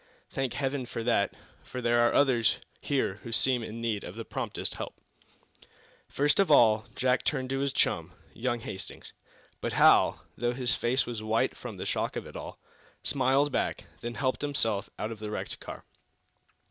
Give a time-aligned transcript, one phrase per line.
[0.31, 4.25] "Thank heaven for that, for there are others here who seem in need of the
[4.25, 4.95] promptest help."
[6.09, 9.13] First of all Jack turned to his chum, young Hastings.
[9.61, 12.57] But Hal, though his face was white from the shock of it all,
[13.03, 15.85] smiled back, then helped himself out of the wrecked car.